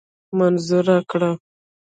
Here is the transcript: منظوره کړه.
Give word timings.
منظوره 0.37 0.97
کړه. 1.09 1.31